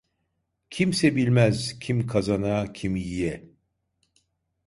[0.69, 3.33] Kimse bilmez, kim kazana kim yiye.